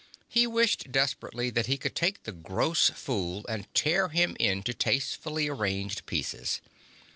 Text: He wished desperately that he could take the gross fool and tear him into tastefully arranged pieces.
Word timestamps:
He 0.27 0.47
wished 0.47 0.91
desperately 0.91 1.51
that 1.51 1.67
he 1.67 1.77
could 1.77 1.95
take 1.95 2.23
the 2.23 2.31
gross 2.31 2.89
fool 2.89 3.45
and 3.47 3.71
tear 3.75 4.07
him 4.09 4.35
into 4.39 4.73
tastefully 4.73 5.47
arranged 5.47 6.07
pieces. 6.07 6.59